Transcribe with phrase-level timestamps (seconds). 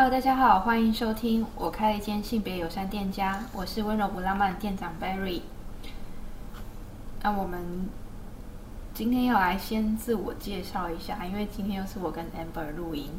[0.00, 1.44] Hello，大家好，欢迎收听。
[1.54, 5.42] 我开了一间性别友善店家，我是温柔不浪漫的店长 Berry。
[7.20, 7.86] 那我们
[8.94, 13.10] 今天要来先自我介绍一下，因为今天又是我跟 Amber 录音。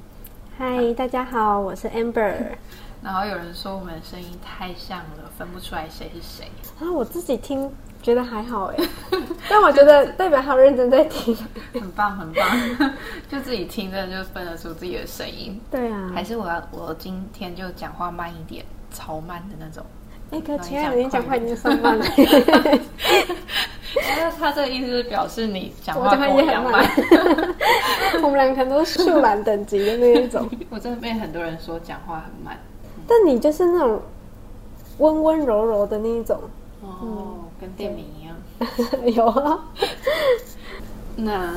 [0.57, 2.35] 嗨，大家好，我是 Amber。
[3.01, 6.47] 然后有人说我们的声音太像了，分不出来谁是谁。
[6.79, 7.71] 然后，我自己听
[8.03, 8.77] 觉得还好哎，
[9.49, 11.35] 但我觉得代表他认真在听，
[11.73, 12.45] 很棒很棒，
[13.29, 15.59] 就自己听真的就分得出自己的声音。
[15.71, 19.83] 对啊，还是我要我今天就讲话慢一点，超慢的那种。
[20.31, 22.05] 哎，可亲爱的，你讲话已经算慢了。
[24.17, 26.85] 那 他这个意思是表示你讲话跟我一样慢。
[28.23, 30.49] 我们两个都是树懒等级的那一种。
[30.71, 32.57] 我真的被很多人说讲话很慢，
[33.07, 34.01] 但你就是那种
[34.99, 36.39] 温温柔柔的那一种。
[36.81, 38.35] 哦，嗯、跟店名一样。
[39.13, 39.59] 有啊。
[41.15, 41.53] 那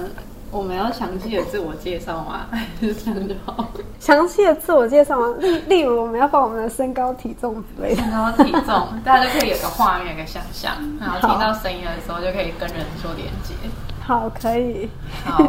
[0.50, 2.46] 我们要详细的自我介绍吗？
[2.52, 3.68] 还是这样就好？
[3.98, 5.34] 详细的自我介绍吗？
[5.40, 8.02] 例例如，我们要放我们的身高体重之类的。
[8.02, 13.54] 身高体重， 大家就可以有个画面，有个想象，然后听到声音的时候就可以跟人做连接。
[14.00, 14.88] 好，可以。
[15.24, 15.46] 好。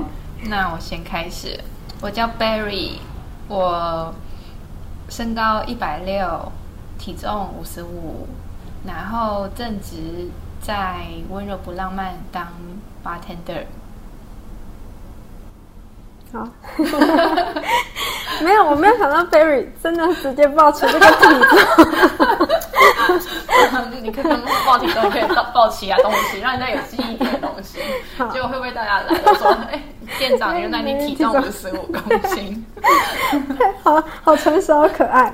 [0.48, 1.60] 那我先开始，
[2.02, 2.92] 我叫 Berry，
[3.48, 4.14] 我
[5.10, 6.52] 身高一百六，
[7.00, 8.28] 体重五十五，
[8.86, 10.30] 然后正值
[10.62, 12.48] 在温柔不浪漫当
[13.04, 13.64] bartender。
[16.34, 16.48] 好，
[18.44, 22.48] 没有，我没有想到 Berry 真的直接抱起这个体重。
[24.02, 27.80] 你可以跟报体重，可以报报其他东西，让人家有记忆点的东西。
[28.18, 29.84] 好结果会不会大家来都说，哎、欸，
[30.20, 32.64] 店长，原来你体重五十五公斤？
[33.82, 35.34] 好好成熟，好可爱。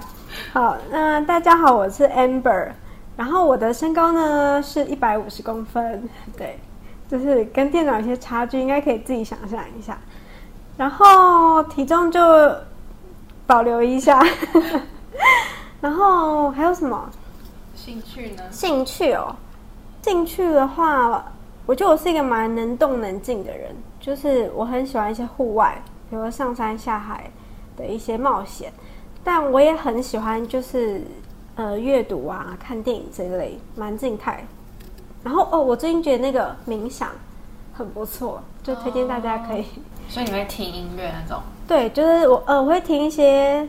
[0.54, 2.70] 好，那大家好，我是 Amber，
[3.18, 6.58] 然后我的身高呢是一百五十公分，对，
[7.10, 9.98] 就是跟店长有些差距，应该可以自己想象一下。
[10.82, 12.20] 然后体重就
[13.46, 14.20] 保留一下，
[15.80, 17.08] 然后还有什么？
[17.76, 18.42] 兴趣呢？
[18.50, 19.36] 兴趣哦，
[20.02, 21.24] 兴趣的话，
[21.68, 25.80] 我觉得我是一个蛮能动能静的人，就是我很喜欢一些户外，
[26.10, 27.30] 比如上山下海
[27.78, 28.74] 的一些冒险，
[29.24, 31.04] 但我也很喜欢就是
[31.58, 34.44] 呃阅读啊、看电影这一类，蛮静态。
[35.24, 37.10] 然后哦，我最近觉得那个冥想
[37.72, 39.62] 很不错，就推荐大家可以。
[39.62, 41.42] 哦，所以你会听音乐那种？
[41.68, 43.68] 对，就是我呃我会听一些。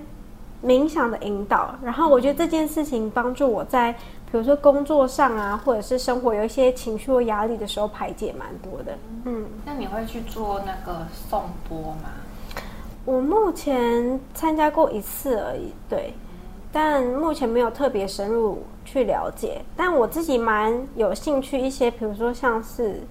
[0.64, 3.91] 冥想的引导，然后我觉得这件事情帮助我在，
[4.30, 8.97] 比如说工作上啊，或者是生活有一些情绪或压力的时候排解蛮多的。
[9.25, 12.10] 嗯，那你会去做那个颂钵吗？
[13.04, 16.14] 我目前参加过一次而已，对，
[16.70, 19.62] 但目前没有特别深入去了解。
[19.76, 23.02] 但我自己蛮有兴趣一些，比如说像是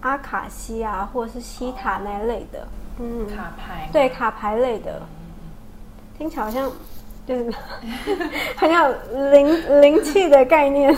[0.00, 2.66] 阿卡西啊，或者是西塔那类的，
[3.00, 5.02] 嗯，卡牌，对，卡牌类的。
[6.16, 6.70] 听起来好像，
[7.26, 7.52] 就是
[8.56, 8.94] 很有
[9.32, 10.92] 灵灵气的概念，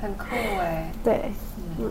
[0.00, 0.26] 很酷
[0.60, 0.90] 哎。
[1.02, 1.32] 对，
[1.78, 1.90] 嗯，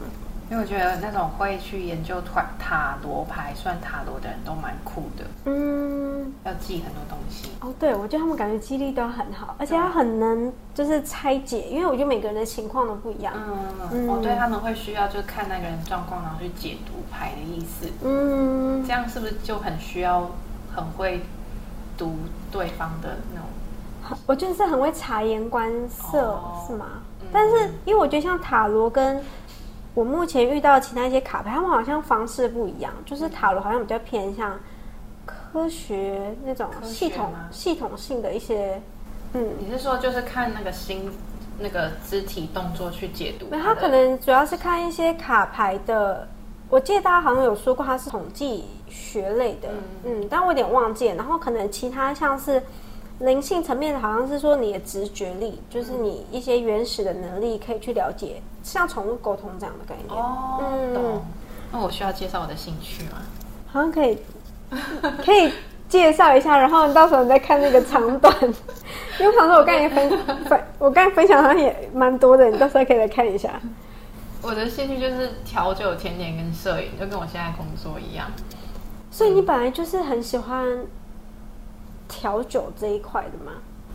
[0.53, 5.25] 因为我觉得那种会去研究塔塔罗牌、算塔罗的人都蛮酷的。
[5.45, 7.49] 嗯，要记很多东西。
[7.59, 13.33] 哦，对，我觉得他们感觉记忆力都很好，而且他很能就是拆解，因为我觉得每个人的情况都不一样。
[13.91, 17.87] 嗯，哦，对，他们会需要就是看那个人状况，然后去解读牌的意思。
[18.03, 20.29] 嗯，这样是不是就很需要
[20.71, 21.19] 很会？
[21.95, 22.15] 读
[22.51, 26.87] 对方的那种，我觉得是很会察言观色，哦、是吗？
[27.21, 29.23] 嗯、但是因为我觉得像塔罗跟
[29.93, 32.91] 我目前遇到其他一些卡牌，他们好像方式不一样。
[33.05, 34.59] 就是塔罗好像比较偏向
[35.25, 38.81] 科学那种系统系统性的一些，
[39.33, 41.11] 嗯，你是说就是看那个心
[41.59, 43.45] 那个肢体动作去解读？
[43.51, 46.27] 那他可能主要是看一些卡牌的。
[46.69, 49.69] 我记得大家好像有说过，它是统计学类的，
[50.03, 51.15] 嗯，嗯，但我有点忘记了。
[51.15, 52.59] 然后可能其他像是
[53.19, 60.19] 灵性层面的，好像是说你的直觉力，就是你一些原始的能力，可以去了解，像宠物沟通这样的概念。
[60.19, 61.25] 哦，嗯，懂。
[61.71, 63.21] 那我需要介绍我的兴趣吗？
[63.71, 64.17] 好像可以，
[65.23, 65.51] 可以
[65.87, 68.35] 介绍一下，然后到时候你再看那个长短。
[69.19, 70.09] 因为我想说，我刚才分
[70.45, 73.59] 分，我刚才分享好像也蛮多的，你到时候可以来看一下。
[74.41, 78.27] 我的兴趣就是调酒、甜点跟摄影，就跟我现在工作一样。
[79.09, 80.65] 所以你本来就是很喜欢
[82.13, 83.51] 调酒这一块的吗？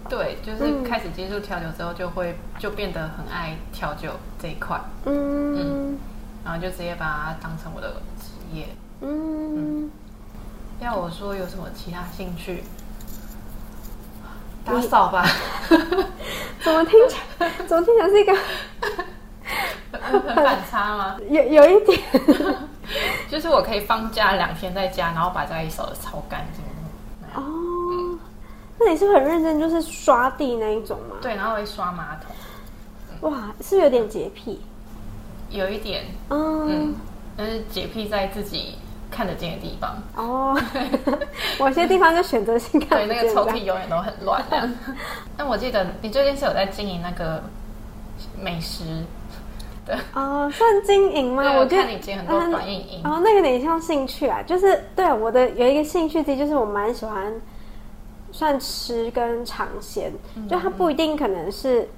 [0.09, 4.11] 对，就是开始接触调酒之后，就会就变得很爱调酒
[4.41, 4.81] 这一块。
[5.05, 5.99] 嗯嗯，
[6.44, 8.67] 然后就直接把它当成我的职业。
[9.00, 9.91] 嗯，嗯，
[10.81, 12.65] 要我说有什么其他兴趣？
[14.64, 15.25] 打扫吧。
[16.61, 17.50] 怎么听起来？
[17.67, 18.37] 怎么听起来是一个？
[20.00, 21.17] 很反差吗？
[21.29, 22.00] 有有一点，
[23.31, 26.64] 就是我可以放假两天在家，然后把家里扫的超干净。
[28.88, 31.17] 你是不是很认真，就是刷地那一种吗？
[31.20, 33.31] 对，然后会刷马桶。
[33.31, 34.61] 哇，是不是有点洁癖？
[35.50, 36.94] 有一点，嗯，嗯，
[37.37, 38.75] 但是洁癖在自己
[39.11, 39.96] 看得见的地方。
[40.14, 40.61] 哦，
[41.58, 42.99] 某些地方就选择性看。
[42.99, 44.44] 对，那个抽屉永远都很乱。
[45.37, 47.43] 但我记得你最近是有在经营那个
[48.38, 48.85] 美食
[49.87, 51.43] 的哦，算经营吗？
[51.56, 53.00] 我看你剪很多短影音。
[53.05, 57.32] 哦，那个有点像兴趣啊，就是对我的有一个兴趣之一，就是我蛮喜欢
[58.33, 60.13] 算吃跟尝鲜，
[60.49, 61.89] 就它不一定可能是。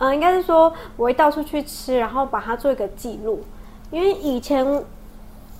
[0.00, 3.42] 嗯，应该是说我会到处去吃，然后把它做一个记录。
[3.90, 4.64] 因为以前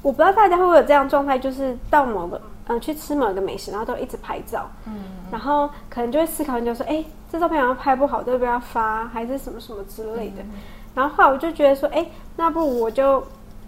[0.01, 4.95] 我不知道大家会不会有这样状态，就是到某个嗯去吃某个美食，然后都一直拍照，嗯，
[5.33, 10.43] 然后可能就会思考，就说，哎，这照片好像拍不好，要不要发，还是什么什么之类的。
[10.43, 10.51] 嗯、
[10.95, 13.21] 然后后来我就觉得说，哎，那不如我就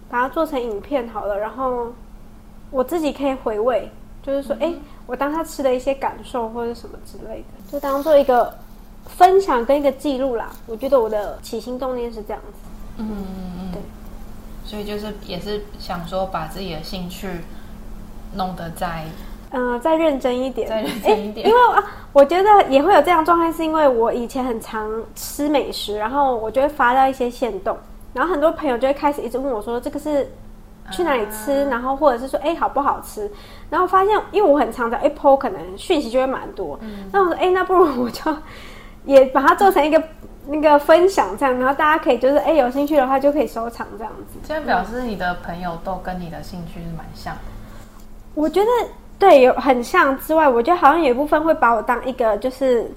[0.09, 1.91] 把它做成影片好了，然后
[2.69, 3.91] 我自己可以回味，
[4.23, 4.73] 就是说，哎，
[5.05, 8.53] 我当他吃的一些感受或者什么之类的，就当做一个。
[9.07, 12.69] 分享跟一个记录啦，我觉得我的起心动念是这样子。
[12.97, 13.25] 嗯嗯
[13.59, 13.81] 嗯，对。
[14.63, 17.27] 所以就是也是想说把自己的兴趣
[18.35, 19.03] 弄得再
[19.49, 21.47] 嗯、呃、再认真一点，再认真一点。
[21.47, 21.83] 因为啊，
[22.13, 27.75] 我觉得也会有这样状态，是因为我以前很常吃美食，然后我就会发到一些限动，
[28.13, 30.31] 然后很多朋友就会开始一直问我说这个是
[30.89, 33.29] 去哪里吃，啊、然后或者是说哎好不好吃，
[33.69, 38.35] 然后发现因为我很常在 Apple，可能讯息就会蛮多，嗯、那我说哎那不如我就。
[39.03, 39.99] 也把它做成一个
[40.45, 44.37] 那个分享这样，然后大家可以就是哎有兴趣的话就可以收藏这样子。
[44.47, 47.41] 这样表示你的朋友都跟你的兴趣是蛮像的。
[48.35, 48.67] 我觉得
[49.17, 52.91] 对，有很像之外，我觉得好像有一部分会把我当一个就是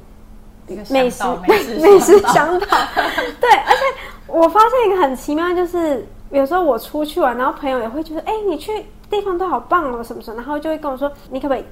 [0.90, 2.66] 美食美食美食向导。
[3.40, 3.80] 对，而且
[4.26, 8.70] 我发现一个很奇妙，就是有时候我出去玩，然后朋友也会觉得哎你去
[9.10, 11.64] 地方都好棒哦什么什么，然后就会跟我说你可不可以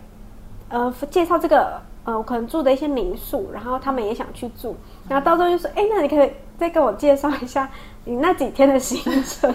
[0.69, 1.81] 呃介绍这个。
[2.04, 4.75] 呃，我可能住的一些民宿，然后他们也想去住，
[5.08, 7.70] 然后到时候就说：“哎、嗯，那你可以再跟我介绍一下
[8.04, 9.54] 你那几天的行程。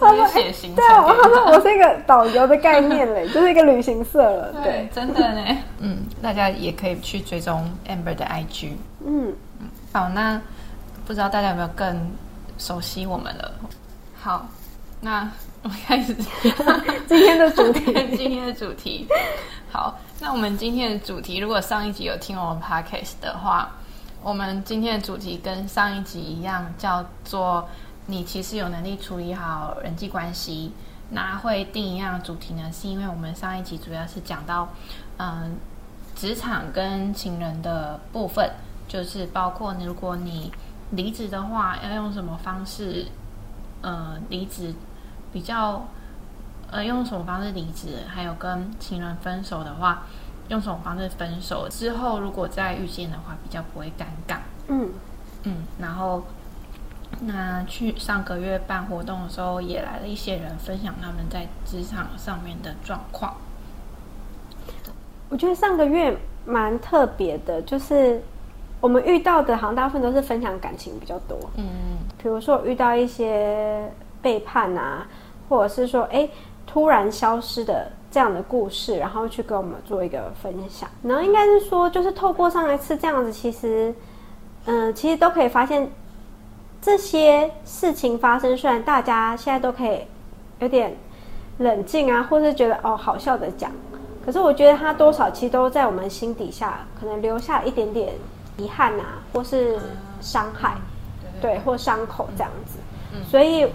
[0.00, 4.52] 我说：“写行程。”对啊，我说：“我是一个导游的概念嘞，就是一个旅行社了。
[4.62, 5.58] 对 ”对，真的呢。
[5.80, 8.74] 嗯，大家也可以去追踪 Amber 的 IG。
[9.04, 10.40] 嗯嗯，好，那
[11.04, 12.00] 不知道大家有没有更
[12.58, 13.52] 熟悉我们了？
[14.14, 14.46] 好，
[15.00, 15.30] 那
[15.62, 16.14] 我们开始
[17.06, 17.92] 今天的主题。
[18.16, 19.06] 今天的主题，
[19.70, 19.98] 好。
[20.18, 23.70] 那我们今天的主题，如果上一集有听我们 podcast 的话，
[24.22, 27.68] 我们今天的主题跟上一集一样，叫做
[28.06, 30.72] “你其实有能力处理好人际关系”。
[31.10, 34.66] 那会定一样的主题呢，是因为我们上一集主要是讲到，
[35.18, 35.54] 嗯，
[36.16, 38.50] 职场跟情人的部分，
[38.88, 40.50] 就是包括你如果你
[40.90, 43.06] 离职的话，要用什么方式，
[43.82, 44.74] 呃，离职
[45.32, 45.86] 比较。
[46.68, 47.98] 呃，用什么方式离职？
[48.08, 50.02] 还有跟情人分手的话，
[50.48, 51.68] 用什么方式分手？
[51.68, 54.38] 之后如果再遇见的话，比较不会尴尬。
[54.66, 54.90] 嗯
[55.44, 56.24] 嗯，然后
[57.20, 63.32] 那去上个月办活动的时候，也来了一些人分享他们在职场上面的状况。
[65.28, 68.20] 我觉得上个月蛮特别的，就是
[68.86, 71.36] 我们遇到的，好像大部分都是分享感情比较多。
[71.56, 71.64] 嗯，
[72.22, 73.90] 比如说我遇到一些
[74.22, 75.06] 背叛啊，
[75.48, 76.28] 或者是说，哎。
[76.68, 80.86] 突然消失的这样的故事，然后去跟我们做一个分享。
[81.02, 83.94] 然后应该是说，就是透过上一次这样子，其实，
[84.66, 85.88] 嗯、呃，其实都可以发现
[86.82, 88.54] 这些事情发生。
[88.54, 90.00] 虽然大家现在都可以
[90.58, 90.94] 有点
[91.58, 93.70] 冷静啊，或是觉得哦好笑的讲，
[94.26, 98.12] 可是我觉得它多少其实都在我们心底下，可能留下一点点
[98.56, 99.78] 遗憾啊，或是
[100.20, 100.76] 伤害，
[101.40, 102.78] 对，或伤口这样子。
[103.28, 103.66] 所以。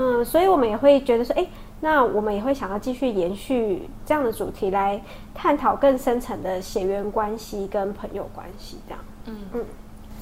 [0.00, 1.44] 嗯，所以我们也会觉得说，哎，
[1.80, 5.02] 那我们也会想要继续延续这样的主题来
[5.34, 9.04] 探讨更深层的血缘关系跟朋友关系，这样。
[9.24, 9.64] 嗯嗯，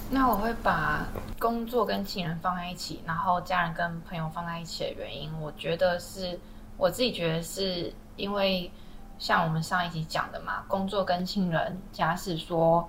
[0.08, 1.06] 那我会把
[1.38, 6.40] 工作跟情人放在一起，然后家人跟朋友放在一起的原因，我觉得是
[6.78, 8.70] 我自己觉得是因为
[9.18, 12.88] 像我们上一集讲的嘛，工作跟亲人，假使说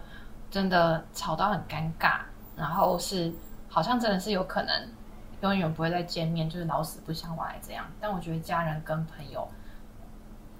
[0.57, 2.21] 真的吵到很尴尬，
[2.55, 3.31] 然后是
[3.69, 4.73] 好像真的是有可能。
[5.41, 7.85] 永远不会再见面，就是老死不相往来这样。
[8.01, 9.47] 但我觉得家人跟朋友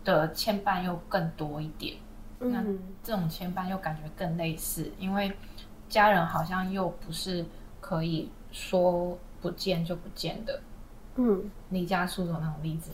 [0.03, 1.95] 的牵绊又更多一点。
[2.39, 2.63] 嗯，那
[3.01, 5.35] 这种牵绊又感觉更类似，因为
[5.89, 7.43] 家人好像又不是
[7.81, 10.61] 可以说不见就不见的。
[11.15, 12.91] 嗯，离家出走那种例子。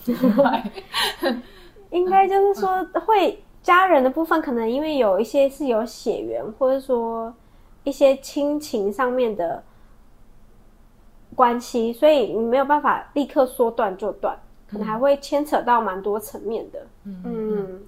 [1.91, 7.33] 应该就是说，会家人的部分，可能因为有一些是有血缘，或者说
[7.83, 9.63] 一些亲情上面的。
[11.35, 14.37] 关系，所以你没有办法立刻说断就断，
[14.69, 16.85] 可能还会牵扯到蛮多层面的。
[17.05, 17.81] 嗯，嗯，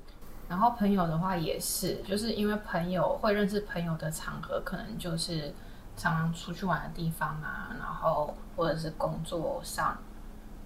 [0.49, 5.53] 然后朋友的话也是，就是因为朋友会认识朋友的场合，可能就是
[5.95, 9.95] 常常出去玩的地方啊，然后或者是工作上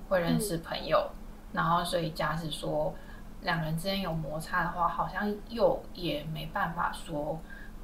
[0.08, 1.16] 会认识朋友，嗯、
[1.52, 2.94] 然后所以家是说
[3.42, 7.40] 两人之间有摩擦的话，好像又也没办法说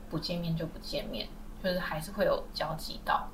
[0.09, 1.27] 不见面就不见面，
[1.63, 3.27] 就是还是会有交集到，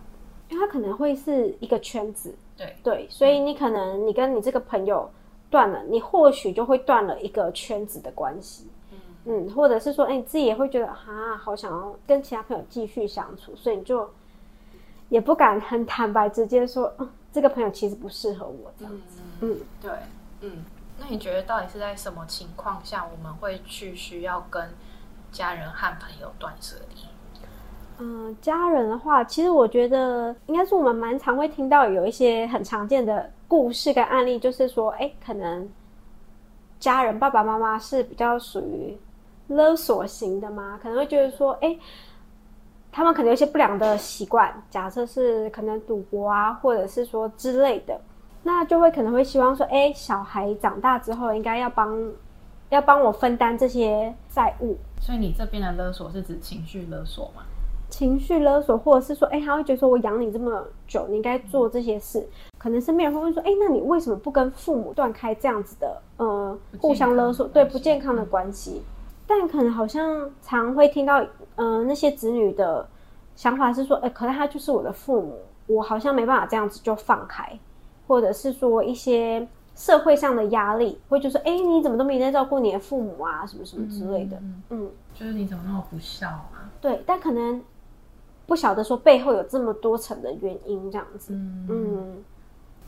[0.50, 2.76] 因为他可能会是一个圈子，对。
[2.84, 5.10] 对，所以你可能你跟你这个朋友。
[5.50, 14.10] 断了，你或许就会断了一个圈子的关系，嗯，嗯，或者是说，哎，你自己也会觉得啊，好想要跟其他朋友继续相处，所以你就
[15.10, 19.58] 也不敢很坦白直接说，嗯，这个朋友其实不适合我这样子，嗯，嗯。
[19.82, 19.92] 对，
[20.40, 20.64] 嗯，
[21.02, 24.70] 那你觉得到底是在什么情况下我们会去需要跟
[25.32, 26.96] 家人和朋友断舍离？
[27.98, 35.68] 嗯，家人的话，其实我觉得应该是我们蛮常会听到有一些很常见的故事跟案例，就是说，哎，可能
[36.80, 38.98] 家人爸爸妈妈是比较属于
[39.48, 41.78] 勒索型的嘛，可能会觉得说，哎，
[42.92, 48.00] 他们可能有些不良的习惯，假设是可能赌博啊，或者是说之类的，
[48.44, 52.12] 那就会可能会希望说，哎，小孩长大之后应该要帮
[52.70, 54.78] 要帮我分担这些债务。
[55.00, 57.44] 所以你这边的勒索是指情绪勒索吗？
[57.90, 62.26] 情绪勒索，或者是说，哎，他会觉得说，我养你这么久，你应该做这些事。
[62.58, 68.78] 可能身边人会问说，哎，那你为什么不跟父母断开这样子的，呃，互相勒索，对不健康的关系？
[68.78, 68.84] 嗯、
[69.28, 71.22] 但可能好像常会听到，
[71.58, 72.88] 呃，那些子女的
[73.36, 77.60] 想法是说，哎，可能他就是我的父母，我好像没办法这样子就放开，
[78.12, 86.68] 或者是说一些社会上的压力，会就说，哎，你怎么都没在照顾你的父母啊，什么什么之类的，嗯，嗯就是你怎么那么不孝啊？
[86.82, 87.64] 对，但可能。
[88.48, 91.32] 不晓得说背后有这么多层的原因，这样子。
[91.34, 92.24] 嗯，嗯，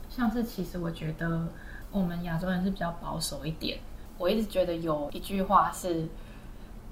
[0.09, 1.47] 像是其实我觉得
[1.89, 3.79] 我们亚洲人是比较保守一点。
[4.17, 6.05] 我一直觉得有一句话是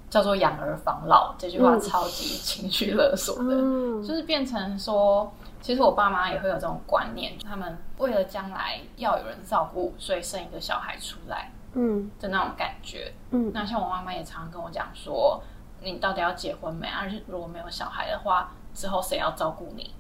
[0.09, 5.29] 叫做“养儿防老”，这句话超级情绪勒索的，嗯、就是变成说，
[5.61, 13.13] 其实我爸妈也会有这种观念，他们为了将来要有人照顾，所以生一个小孩出来，嗯，的那种感觉。
[13.29, 15.41] 嗯，那像我妈妈也常常跟我讲说，
[15.81, 16.87] 你到底要结婚没？
[16.87, 18.51] 而且如果没有小孩的话。
[18.73, 19.93] 之后谁要照顾你？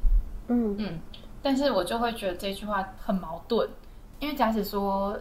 [0.47, 1.01] 嗯嗯，
[1.41, 3.69] 但是我就会觉得这句话很矛盾，
[4.17, 5.19] 因为假使说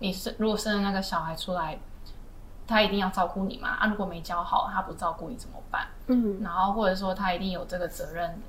[0.00, 1.78] 你生如果生了那个小孩出来，
[2.66, 3.68] 他一定要照顾你嘛？
[3.68, 5.86] 啊，如果没教好，他不照顾你怎么办？
[6.08, 8.42] 嗯，然后或者说他一定有这个责任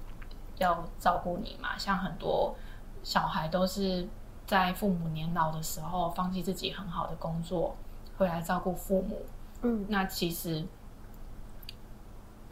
[0.59, 1.77] 要照顾你嘛？
[1.77, 2.55] 像很多
[3.03, 4.07] 小孩都是
[4.45, 7.75] 在父母年老的时候放弃自己很好的工作，
[8.17, 9.21] 回来照顾父母。
[9.63, 10.63] 嗯，那其实，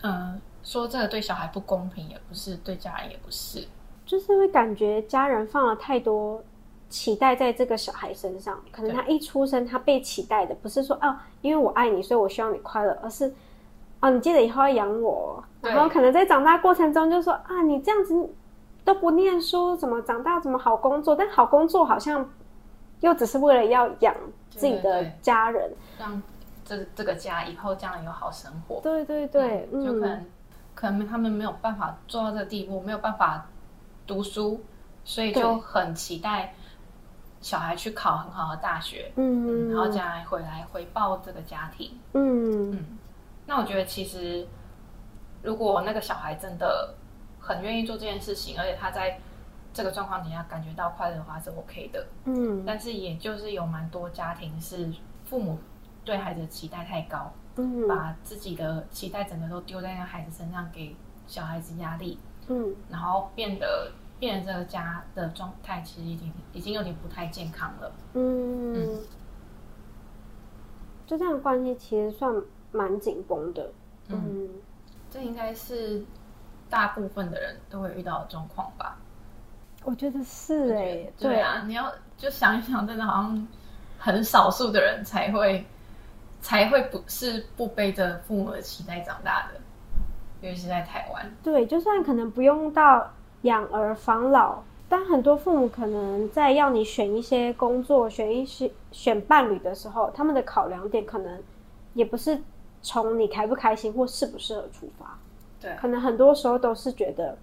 [0.02, 0.42] 嗯、呃。
[0.64, 3.66] 说这个对小孩不公平，也不是对家人，也不是，
[4.06, 6.44] 就是会感觉家人放了太多
[6.90, 8.62] 期待在这个小孩身上。
[8.70, 13.34] 可能他一出生，他被期待的不是说哦，因为我爱你，所以我希望你快乐，而是
[14.00, 15.44] 啊，你记得以后要养我。
[15.62, 18.30] 然后可能在长大过程中就说啊，你这样子
[18.86, 21.16] 都不念书，怎么长大怎么好工作？
[21.16, 22.30] 但好工作好像
[23.02, 24.16] 又只是为了要养
[24.50, 26.22] 自己的家人，让
[26.64, 28.80] 这这个家以后将来有好生活。
[28.82, 30.26] 对对对，嗯，就可能。
[30.76, 33.44] 可能他们没有办法做到这个地步，没有办法
[34.06, 34.62] 读书，
[35.04, 36.54] 所以就很期待
[37.42, 42.97] 小孩去考很好的大学，嗯，然后将来回来回报这个家庭，嗯嗯。
[43.48, 44.48] 那我觉得其实，
[45.42, 46.94] 如果那个小孩真的
[47.40, 49.20] 很愿意做这件事情，而且他在
[49.74, 52.64] 这个状况底下感觉到快乐的话，是 OK 的，嗯。
[52.66, 54.94] 但是也就是有蛮多家庭是
[55.26, 55.58] 父母
[56.06, 57.34] 对孩子的期待太高。
[57.60, 69.02] 嗯，把自己的期待整个都丢在那孩子身上，给小孩子压力，嗯，然后变得变得这个家的状态其实已经已经有点不太健康了，嗯，嗯，
[71.08, 72.32] 就这样的关系其实算
[72.72, 73.72] 蛮紧绷的，
[74.10, 74.50] 嗯，嗯，
[75.10, 76.04] 这应该是
[76.70, 78.98] 大部分的人都会遇到的状况吧？
[79.84, 83.48] 我觉得是哎、欸，对啊，你要就想一想，真的好像
[83.98, 85.66] 很少数的人才会。
[86.40, 89.60] 才会不是不背着父母的期待长大的，
[90.48, 91.30] 尤其是在台湾。
[91.42, 101.42] 对，就算可能不用到养儿防老，但很多父母可能在要你选一些工作、选一些选伴侣的时候，他们的考量点可能
[101.96, 102.40] 也不是
[102.82, 105.18] 从你开不开心或适不适合出发。
[105.60, 107.38] 对，可能很多时候都是觉得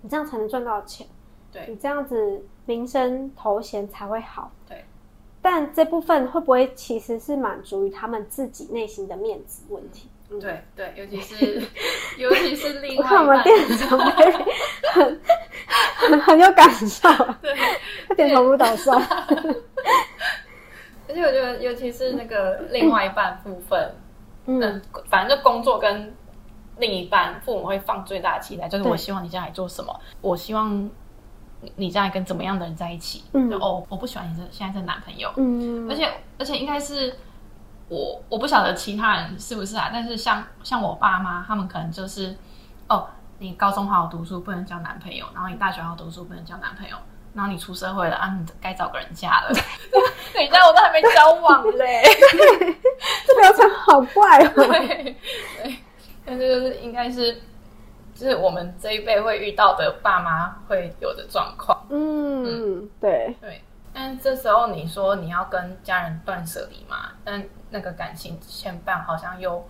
[0.00, 1.06] 你这样才能赚到钱，
[1.52, 4.50] 对，你这样子名声头衔才会好。
[4.68, 4.84] 对。
[5.40, 10.08] 但这部分会不会其实是满足于他们自己内心的面子问题？
[10.30, 11.62] 嗯、对对，尤其是
[12.18, 13.98] 尤其是另外一半，我看我们店长
[14.92, 15.20] 很
[15.96, 17.08] 很很有感受，
[17.40, 17.56] 对，
[18.08, 19.00] 他点头如捣蒜。
[21.08, 23.94] 而且我觉得，尤其是那个另外一半部分，
[24.48, 26.12] 嗯，嗯，反正就工作跟
[26.78, 30.90] 另一半父母会放最大的期待，就是我希望你将来做什么，我希望
[31.76, 33.24] 你将来跟怎么样的人在一起。
[33.32, 35.30] 嗯，就哦，我不喜欢你这现在这男朋友。
[35.36, 37.14] 嗯，而且而且应该是
[37.88, 42.36] 我我不晓得其他人是不是啊，但是像像我爸妈，他们可能就是
[42.88, 43.06] 哦，
[43.38, 46.96] 你高中好好读书不能交男朋友，然后你大学好好读书不能交男朋友。
[47.38, 49.52] 然后你出社会了啊，你该找个人嫁了。
[50.34, 52.02] 等一下我都还没交往嘞，
[53.24, 54.52] 这流程好怪哦。
[54.58, 55.16] 对，
[56.26, 57.34] 但是就是应该是，
[58.12, 61.80] 就是我们这一辈会遇到的爸妈会有的状况。
[61.90, 63.62] 嗯，嗯对对。
[63.94, 67.12] 但这时候你说你要跟家人断舍离嘛？
[67.24, 69.64] 但那个感情牵绊好像又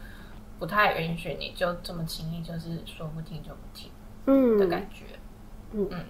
[0.59, 3.91] 不太允许你就这么轻易，就是说不听就不听，
[4.25, 5.05] 嗯的感觉。
[5.73, 6.05] 嗯嗯。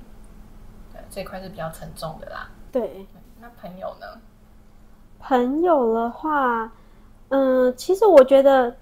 [1.10, 2.48] 这块是比较沉重的啦。
[2.70, 3.06] 对，
[3.40, 4.06] 那朋友呢？
[5.20, 6.70] 朋友的话，
[7.30, 8.76] 嗯，其实我觉得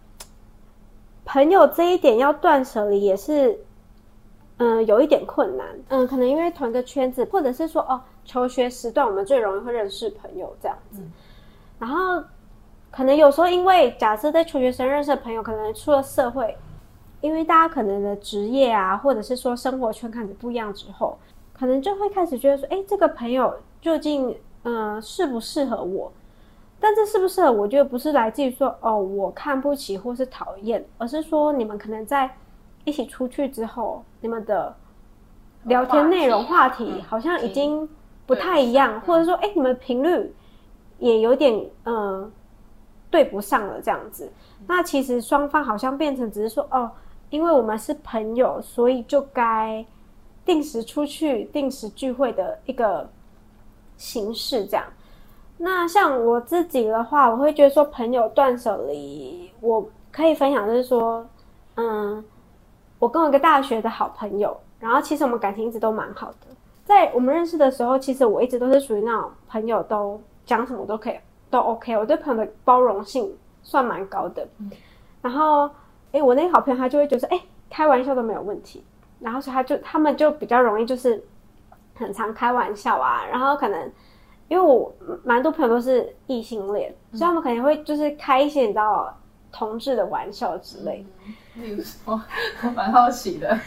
[1.25, 3.59] 朋友这一点要断舍离也是，
[4.59, 5.67] 嗯，有一点困难。
[5.89, 11.01] 嗯，可能因为同一个圈子，或者是说哦，求学时段我们最容易会认识朋友这样子。
[11.01, 11.13] 嗯、
[11.79, 12.23] 然后，
[12.91, 16.57] 可能有时候因为假设在求学生认识的朋友，可能出了社会，
[17.23, 21.19] 因为大家可能的职业啊，或者是说生活圈开始不一样之后。
[21.59, 24.29] 可能就会开始觉得说，哎，这个朋友究竟，
[24.65, 26.13] 嗯、呃，适不适合我？
[26.79, 32.31] 但这适不适合我，觉得不是来自于说，哦，我看不起或是讨厌，而是说你们可能在
[32.85, 34.77] 一起出去之后，你们的
[35.65, 37.89] 聊天内容、话题好像已经
[38.27, 40.35] 不太一样，或者说，哎，你们频率
[40.99, 42.31] 也有点，嗯、呃，
[43.11, 44.31] 对不上了这样子。
[44.67, 46.91] 那其实双方好像变成只是说，哦，
[47.31, 49.83] 因为我们是朋友，所以就该。
[50.47, 53.07] 定时出去、定时聚会的一个
[53.99, 54.87] 形式，这样。
[55.59, 61.27] 那像我自己的话，我会觉得说，朋友断舍离，我可以分享就是说，
[61.75, 62.25] 嗯，
[62.99, 66.47] 我跟我一个大学的好朋友，然后其实我们感情一直都蛮好的。
[66.85, 71.19] 在我们认识的时候，其实我一直都是属于那种朋友都讲什么都可以，
[71.51, 71.97] 都 OK。
[71.97, 74.47] 我对朋友的包容性算蛮高的。
[75.21, 75.69] 然后，
[76.13, 78.85] 诶，我那个好朋友他就会觉得，诶，开玩笑都没有问题。
[79.21, 81.23] 然后所以他就他们就比较容易就是
[81.95, 83.91] 很常开玩笑啊，然后可能
[84.49, 84.93] 因为我
[85.25, 89.13] 蛮多朋友都是异性恋，嗯、所以他们可能会就是开一些你知道
[89.51, 91.63] 同志的玩笑之类的。
[91.63, 92.21] 例如说，
[92.63, 93.59] 我蛮好奇的。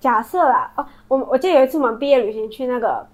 [0.00, 3.06] 假设啦，哦，我我记得有一次我们毕业旅行去那个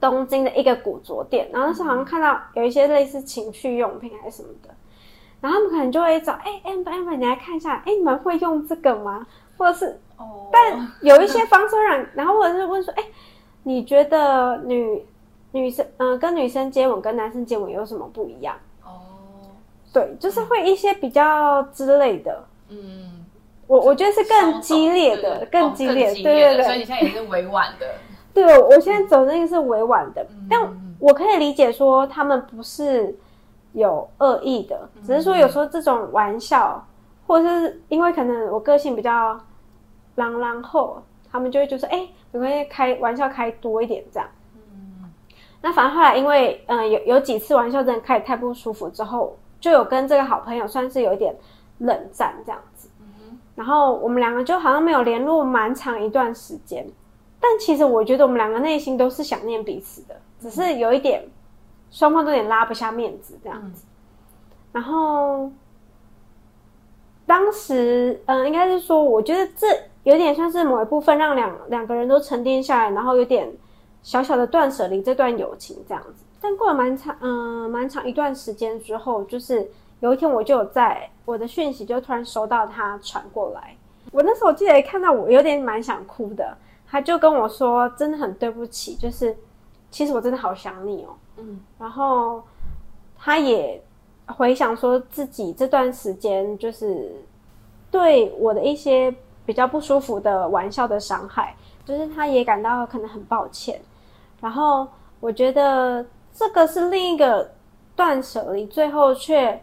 [0.00, 4.70] 东京的一个古着店，然后那时候好像看到有一些类似情趣用品还是什么的，
[5.40, 9.26] 然后他们可能就会找哎，amber amber，你来看一下，哎，你们会用这个吗？
[9.58, 10.00] 或者是？
[10.50, 13.04] 但有一些方式让，然后或者是问说，哎，
[13.62, 15.04] 你觉得女
[15.52, 18.56] 女生，嗯、呃，跟女生接吻跟男生接吻有什么不一样？
[18.82, 18.90] 哦，
[19.92, 22.44] 对，就是会一些比较之类的。
[22.70, 23.24] 嗯，
[23.66, 26.64] 我我觉得是更激烈的，更激烈，对对对。
[26.64, 27.86] 所以你现在也是委婉的。
[28.32, 30.60] 对，我现在走那个是委婉的，嗯、但
[30.98, 33.14] 我可以理解说他们不是
[33.72, 36.84] 有恶意的，只是说有时候这种玩笑，
[37.26, 39.38] 或者是因为可能我个性比较。
[40.18, 41.00] 然然后
[41.30, 45.12] 他们就会就说：“哎，没关系开玩笑开多一点这样。”嗯，
[45.62, 51.32] 那反正后来因为嗯、呃、有有几次玩笑真的开得太不舒服之后，就有跟这个好朋友算是有一点
[51.78, 52.88] 冷战这样子。
[53.00, 56.84] 嗯哼，然后我们两个就好像没有联络蛮长一段时间。
[57.38, 61.24] 但其实我觉得我们两个内心都是想念彼此的，只是有一点
[61.90, 63.84] 双方都有点拉不下面子这样子。
[63.84, 65.52] 嗯、然后
[67.24, 69.66] 当时嗯、呃，应该是说，我觉得这。
[70.08, 73.46] 有点像是某一部分让两两个人都沉淀下来，然后有点
[74.02, 76.24] 小小的断舍离这段友情这样子。
[76.40, 83.76] 但过了蛮长，嗯，蛮长一段时间之后，就是有一天我就有在我的讯息就突然收到他传过来。
[84.10, 89.36] 我那时候我记得看到我有点蛮想哭的，他就跟我说真的很对不起，就是
[89.90, 91.08] 其实我真的好想你哦。
[91.36, 92.42] 嗯，然后
[93.18, 93.78] 他也
[94.24, 97.12] 回想说自己这段时间就是
[97.90, 99.14] 对我的一些。
[99.48, 103.80] 比较不舒服的玩笑的伤害，就是他也感到可能很抱歉。
[104.42, 104.86] 然后
[105.20, 107.50] 我觉得这个是另一个
[107.96, 109.58] 断舍离，最后却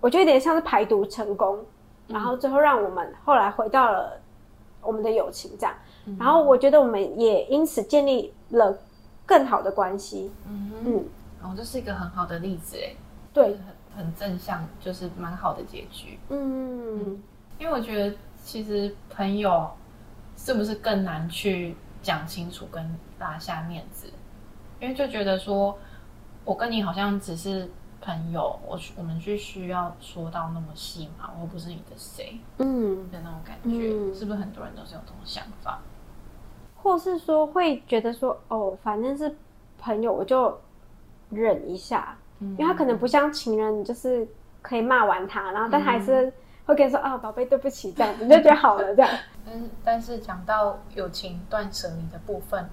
[0.00, 1.58] 我觉得有点像是排毒成功，
[2.06, 4.12] 然后最后让我们后来回到了
[4.80, 5.74] 我们的友情这样。
[6.16, 8.78] 然后我觉得我们也因此建立了
[9.26, 10.30] 更好的关系。
[10.46, 11.04] 嗯嗯，
[11.40, 12.94] 然后这是一个很好的例子，哎，
[13.34, 13.58] 对，
[13.96, 16.20] 很很正向，就是蛮好的结局。
[16.28, 17.22] 嗯，嗯，
[17.58, 18.14] 因为我觉得。
[18.50, 19.70] 其实朋友
[20.36, 22.84] 是不是更难去讲清楚跟
[23.20, 24.08] 拉下面子？
[24.80, 25.78] 因为就觉得说，
[26.44, 35.78] 我我跟你好像只是朋友，我我们去需要说到那么细嘛，我又不是你的谁，嗯的那种感觉，嗯、是不是很多人都是有这种想法？
[36.74, 39.32] 或是说会觉得说哦，反正是
[39.78, 40.60] 朋友，我就
[41.28, 44.26] 忍一下，嗯、因为他可能不像情人，就是
[44.60, 46.32] 可以骂完他，然后但还是
[46.70, 49.10] 会跟你说啊，宝贝，对不起，这样子就觉得好了这样。
[49.44, 52.68] 但但是讲到友情断舍离的部分，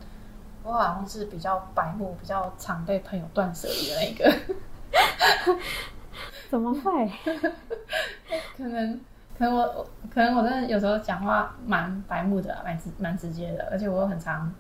[0.64, 5.58] 我好像是比较白目，比较常被朋友断舍离的那个。
[6.50, 7.12] 怎么会？
[8.58, 9.00] 可能。
[9.38, 14.52] 可能我可能我真的有时候讲话蛮白目的，蛮直蛮直接的，而且我又很常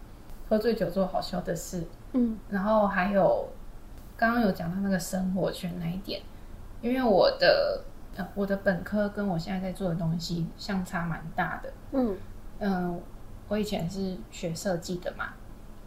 [0.47, 1.83] 喝醉酒做好笑的事。
[2.11, 3.49] 嗯，然后还有
[4.15, 6.21] 刚刚有讲到那个生活圈那一点，
[6.81, 7.81] 因为我的
[8.17, 11.71] 呃我的本科跟我现在在做的东西相差蛮大的。
[11.93, 12.17] 嗯
[12.59, 12.99] 嗯、呃，
[13.47, 15.29] 我以前是学设计的嘛，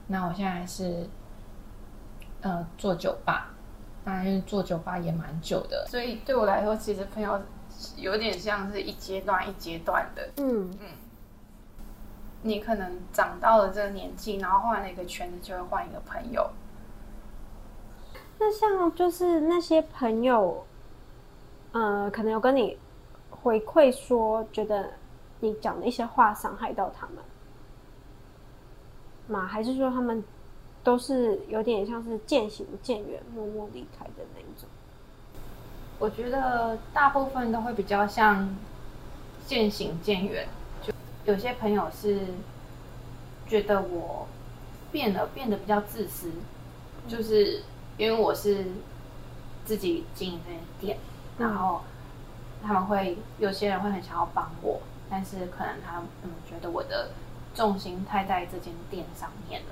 [0.06, 1.06] 那我现在是
[2.40, 3.50] 呃做酒吧，
[4.04, 7.40] 当然做酒吧也蛮久的，所以对我来说，其实朋友。
[7.96, 10.88] 有点像是一阶段一阶段的，嗯嗯，
[12.42, 16.50] 你可能长到了这个年纪，然后换了一个圈子，就会换一个朋友。
[18.38, 20.66] 那像就是那些朋友，
[21.72, 22.76] 呃，可能有跟你
[23.30, 24.90] 回馈说，觉得
[25.40, 27.16] 你讲的一些话伤害到他们
[29.28, 29.46] 吗？
[29.46, 30.22] 还是说他们
[30.82, 34.68] 都是有点像是渐行渐远、默默离开的那一种？
[35.98, 38.56] 我觉得大部分都会比较像
[39.46, 40.48] 渐行渐远，
[40.82, 40.92] 就
[41.26, 42.20] 有些朋友是
[43.46, 44.26] 觉得我
[44.90, 46.30] 变了，变得比较自私，
[47.06, 47.62] 就是
[47.98, 48.64] 因为我是
[49.64, 50.98] 自己经营这间店，
[51.40, 51.80] 然后
[52.62, 56.08] 他们会有些人会很想要帮我，但是可能他们
[56.48, 57.10] 觉得我的
[57.54, 59.68] 重心太在这间店上面了。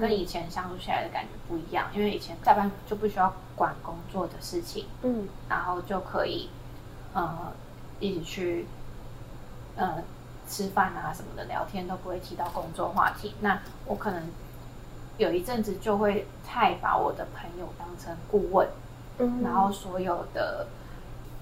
[0.00, 6.50] 跟以前相处起来的感觉不一样，因为以前下班就不需要管工作的事情，嗯，然后就可以，
[7.14, 7.52] 呃，
[8.00, 8.66] 一起去，
[9.76, 10.02] 呃，
[10.48, 13.36] 吃饭啊什么的，聊天都不会提到工作话题。
[13.38, 14.20] 那我可能
[15.16, 18.66] 有一阵子就会太把我的朋友当成顾问，
[19.18, 20.66] 嗯，然后所有的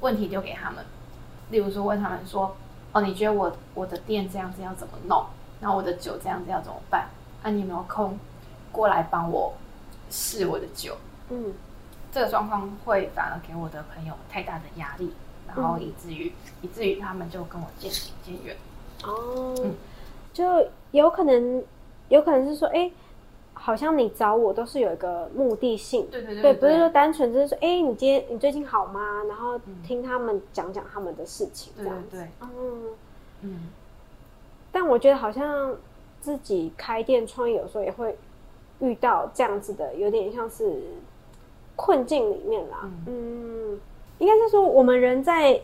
[0.01, 0.85] 问题丢给他们，
[1.51, 2.57] 例如说问他们说，
[2.93, 5.25] 哦，你觉得我我的店这样子要怎么弄？
[5.61, 7.09] 然后我的酒这样子要怎么办？
[7.43, 8.19] 那、啊、你有没有空
[8.73, 9.55] 过来帮我
[10.11, 10.97] 试我的酒？
[11.31, 11.55] 嗯，
[12.13, 15.13] 这个状况会反而给我的朋友太大的压力，
[15.47, 18.57] 然后以至于、嗯、以至于他们就跟我渐行渐远。
[19.05, 19.75] 哦，嗯、
[20.33, 21.65] 就有可能
[22.09, 22.91] 有可能是说，哎，
[23.67, 29.25] 好像你找我都是有一个目的性，对对对，对，对，不是说单纯就是说，哎，你今天你最近好吗？
[29.29, 32.17] 然后听他们讲讲他们的事情，这样子。
[32.17, 32.83] 对，嗯
[33.43, 33.61] 嗯。
[34.71, 35.75] 但我觉得好像。
[36.19, 38.19] 自己开店创业，有时候也会
[38.81, 40.83] 遇到这样子的，有点像是
[41.77, 42.79] 困境里面啦。
[42.83, 43.81] 嗯，嗯，
[44.19, 45.61] 应该是说我们人在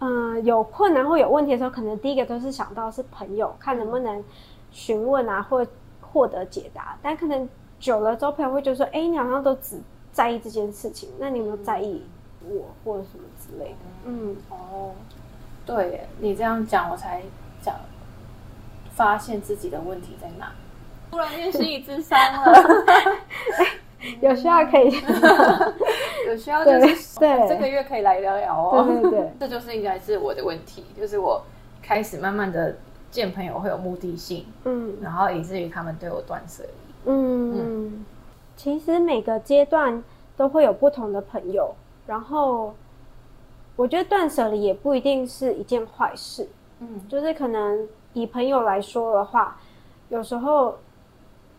[0.00, 4.22] 嗯、呃、有困难或有问题的时候，可能第一个都是想到是朋友，看能不能
[4.70, 5.66] 询问啊，或
[6.12, 6.96] 获得解答。
[7.02, 7.48] 但可能
[7.80, 9.80] 久了之后，朋友会觉得说：“哎、欸，你好像都只
[10.12, 12.04] 在意这件事情，那你有没有在意
[12.42, 14.92] 我或者什么之类的？”嗯，哦，
[15.64, 17.22] 对，你这样讲，我才
[17.60, 17.74] 讲。
[18.94, 20.52] 发现自己的问题在哪？
[21.10, 22.84] 突然间心理咨商了，
[24.20, 24.94] 有需要可以，
[26.28, 28.84] 有需要就是对，对这个月可以来聊聊哦。
[28.86, 31.42] 对对对， 这就是应该是我的问题，就是我
[31.82, 32.76] 开始慢慢的
[33.12, 36.70] 见朋友会有目的性，嗯，然后以至于他们对我断舍离。
[37.04, 38.06] 嗯嗯，
[38.56, 40.02] 其实每个阶段
[40.36, 41.72] 都会有不同的朋友，
[42.08, 42.74] 然后
[43.76, 46.48] 我觉得断舍离也不一定是一件坏事，
[46.80, 47.86] 嗯，就是可能。
[48.14, 49.58] 以朋友来说的话，
[50.10, 50.76] 有时候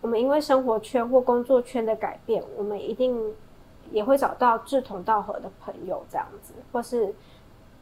[0.01, 3.19] 我们因为生活圈或工作圈的改变，我们一定
[3.89, 7.11] 也会找到志同道合的朋友，这样子，或是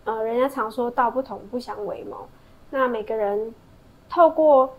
[0.06, 2.26] 呃，人家常说道不同不相为谋。
[2.70, 3.54] 那每个人
[4.12, 4.76] 透过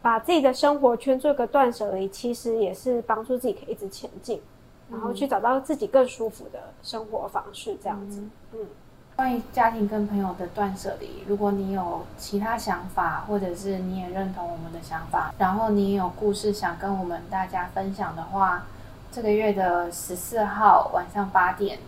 [0.00, 4.40] 把自己的生活圈做个断舍离，其实也是帮助自己可以一直前进，
[4.90, 8.20] 然后去找到自己更舒服的生活方式，这样子，
[8.52, 8.60] 嗯。
[8.60, 8.66] 嗯
[9.16, 18.64] 关于家庭跟朋友的断舍离，如果你有其他想法，或者是你也认同我们的想法，然后你也有故事想跟我们大家分享的话，
[19.12, 21.78] 这个月的十四号晚上八点，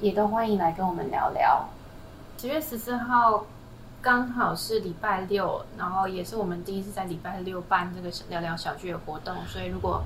[0.00, 1.66] 也都欢迎来跟我们聊聊。
[2.36, 3.46] 十月十四号
[4.06, 10.00] 刚好是礼拜六，然后也是我们第一次在礼拜六办这个聊聊小聚的活动，所以如果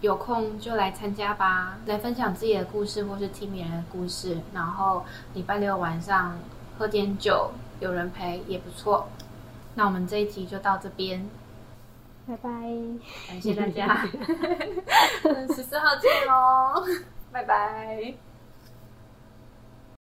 [0.00, 4.38] 有空就来参加吧，来分享自己的故事，或是听别人的故事。
[4.54, 6.38] 然后礼拜六晚上
[6.78, 7.50] 喝点酒，
[7.80, 9.08] 有人陪也不错。
[9.74, 11.28] 那我们这一集就到这边。
[12.28, 12.48] 拜拜，
[13.26, 14.06] 感谢大家，
[15.52, 16.86] 十四号见喽，
[17.32, 18.14] 拜拜。